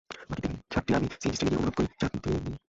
বাকি 0.29 0.41
সাতটি 0.73 0.91
আমি 0.97 1.07
সিএনজি 1.11 1.35
স্ট্যান্ডে 1.35 1.49
গিয়ে 1.49 1.59
অনুরোধ 1.61 1.75
করে 1.77 1.87
চাপ 2.01 2.13
দিয়ে 2.23 2.39
নিই। 2.45 2.55